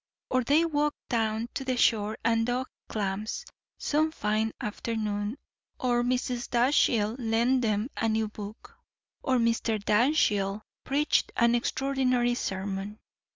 [0.31, 3.45] Or they walked down to the shore and dug clams,
[3.77, 5.37] some fine afternoon;
[5.79, 6.49] or Mrs.
[6.49, 8.79] Dashiell lent them a new book;
[9.21, 9.77] or Mr.
[9.79, 12.97] Dashiell preached an extraordinary sermon.